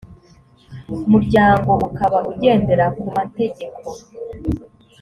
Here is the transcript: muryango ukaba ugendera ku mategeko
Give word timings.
muryango 1.11 1.71
ukaba 1.87 2.17
ugendera 2.31 2.85
ku 2.97 3.05
mategeko 3.17 3.89